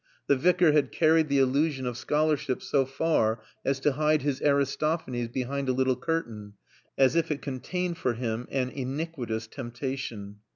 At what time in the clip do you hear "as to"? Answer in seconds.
3.63-3.91